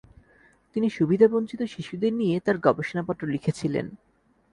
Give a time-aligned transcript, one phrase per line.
[0.75, 3.85] তিনি সুবিধাবঞ্চিত শিশুদের নিয়ে তার গবেষণাপত্র লিখেছিলেন।